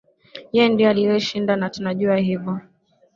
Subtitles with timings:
[0.55, 2.59] ye ndio aliyeshinda na tunajua hivyo